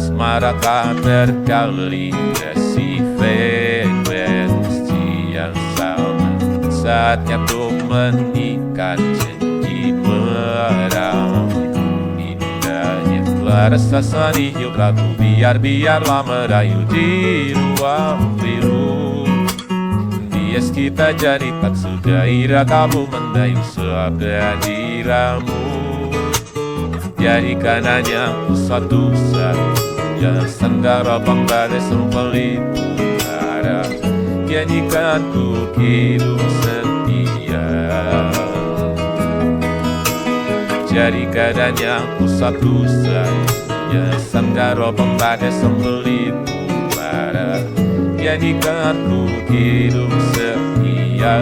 [0.00, 2.16] Semaraka terkali
[6.86, 10.95] Saatnya untuk mengikat janji merah
[13.56, 19.24] Indahnya rasa seni yuk lagu Biar-biarlah merayu di ruang biru.
[20.28, 25.56] Bias kita jadi tak segairah kamu mendayu seabad diramu
[27.16, 32.84] Jadikan hanya satu saja Sanggara pembalik sempelitu
[33.24, 33.88] Ada
[34.44, 36.85] Jadikan ku hidup setia
[40.96, 46.56] Jadikan hanya satu saja Sanggara pembalik sempelitu
[46.96, 47.60] Ada
[48.16, 51.36] Jadikan ku hidup setia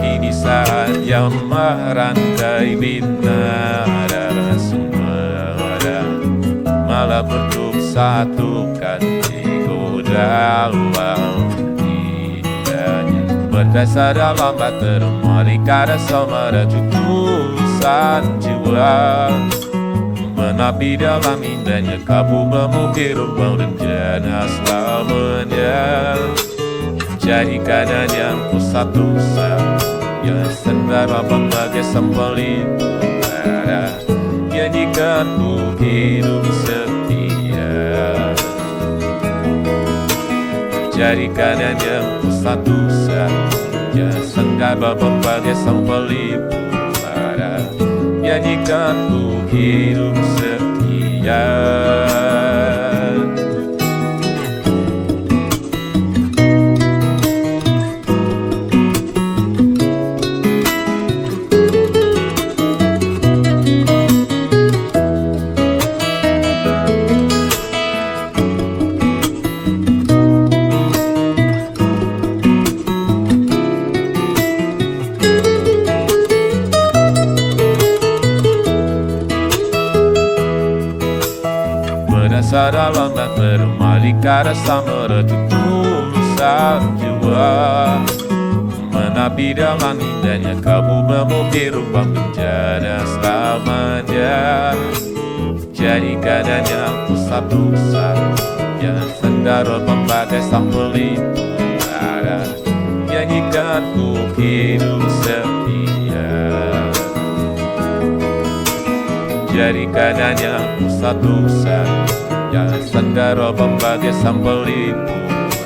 [0.00, 1.36] Kini saat yang
[4.08, 4.87] dan semua
[6.98, 8.98] Malah bentuk satukan
[9.30, 11.46] ego dalam
[11.78, 13.22] indahnya
[13.54, 19.30] Berdasar dalam batermali kada sama tulisan jiwa.
[20.34, 26.18] Menapi dalam indahnya kamu memukir ruang rencana selamanya.
[27.22, 29.06] Jadikan hanya satu
[29.38, 32.64] saja Sendara pembagai sembali
[33.44, 34.00] Ada
[34.48, 36.87] Jadikan ku hidup setia
[40.98, 42.02] Jadikan hanya
[42.42, 42.74] satu
[43.06, 44.10] saja.
[44.18, 46.42] Sendara pembagai sembali
[47.06, 47.62] Ada
[48.18, 50.37] Jadikan ku hidup
[82.38, 87.98] Berdasar dalam dan bermalik rasa meretutulsan jiwa
[88.94, 94.70] Menapi dalam indahnya kamu memukir ruang bencana selamanya
[95.74, 101.42] Jadikan hanya satu saja Sendara pembagai sampel itu
[101.90, 102.46] ada
[103.10, 106.30] Nyanyikan ku hidup setia.
[109.50, 111.34] Jadikan hanya satu
[112.48, 114.64] saja Sendara pembagai sambal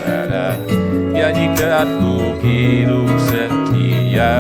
[0.03, 0.59] ada
[1.13, 4.35] Nyanyikan ku hidup setia.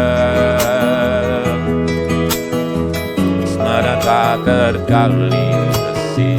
[3.46, 6.30] Asmara tak terkali besi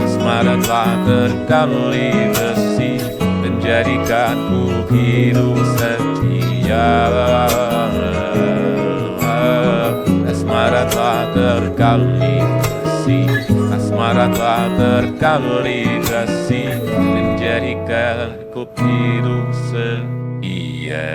[0.00, 3.04] Asmara tak terkali besi
[3.44, 6.88] Menjadikan ku hidup setia.
[10.24, 12.39] Asmara tak terkali
[14.10, 21.06] Asmara tak terkali kasih Menjadikan ku hidup setia